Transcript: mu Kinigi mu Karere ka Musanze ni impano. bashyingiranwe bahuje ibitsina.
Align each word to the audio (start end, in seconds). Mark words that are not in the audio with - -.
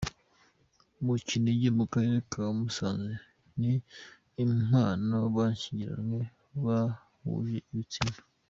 mu 1.05 1.13
Kinigi 1.27 1.69
mu 1.77 1.85
Karere 1.93 2.19
ka 2.31 2.43
Musanze 2.57 3.13
ni 3.59 3.73
impano. 4.43 5.17
bashyingiranwe 5.35 6.21
bahuje 6.65 7.59
ibitsina. 7.73 8.17